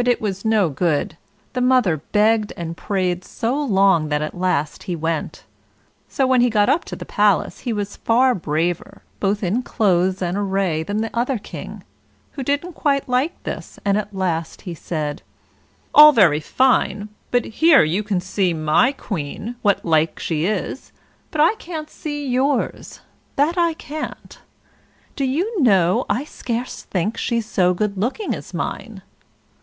But 0.00 0.06
it 0.06 0.20
was 0.20 0.44
no 0.44 0.68
good, 0.68 1.16
the 1.54 1.60
mother 1.60 1.96
begged 2.12 2.52
and 2.56 2.76
prayed 2.76 3.24
so 3.24 3.60
long 3.60 4.10
that 4.10 4.22
at 4.22 4.32
last 4.38 4.84
he 4.84 4.94
went. 4.94 5.42
So 6.08 6.24
when 6.24 6.40
he 6.40 6.48
got 6.48 6.68
up 6.68 6.84
to 6.84 6.94
the 6.94 7.04
palace 7.04 7.58
he 7.66 7.72
was 7.72 7.96
far 7.96 8.32
braver, 8.32 9.02
both 9.18 9.42
in 9.42 9.64
clothes 9.64 10.22
and 10.22 10.38
array, 10.38 10.84
than 10.84 10.98
the 10.98 11.10
other 11.12 11.36
king, 11.36 11.82
who 12.34 12.44
didn't 12.44 12.74
quite 12.74 13.08
like 13.08 13.42
this, 13.42 13.80
and 13.84 13.98
at 13.98 14.14
last 14.14 14.60
he 14.60 14.72
said: 14.72 15.20
"All 15.92 16.12
very 16.12 16.38
fine; 16.38 17.08
but 17.32 17.44
here 17.46 17.82
you 17.82 18.04
can 18.04 18.20
see 18.20 18.54
my 18.54 18.92
Queen, 18.92 19.56
what 19.62 19.84
like 19.84 20.20
she 20.20 20.46
is, 20.46 20.92
but 21.32 21.40
I 21.40 21.56
can't 21.56 21.90
see 21.90 22.24
yours: 22.24 23.00
that 23.34 23.58
I 23.58 23.74
can't. 23.74 24.38
Do 25.16 25.24
you 25.24 25.60
know, 25.60 26.06
I 26.08 26.22
scarce 26.22 26.82
think 26.84 27.16
she's 27.16 27.46
so 27.46 27.74
good 27.74 27.98
looking 27.98 28.32
as 28.32 28.54
mine." 28.54 29.02